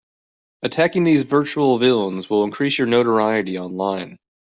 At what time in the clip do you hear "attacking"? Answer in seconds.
0.63-1.03